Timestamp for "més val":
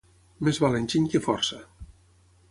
0.47-0.77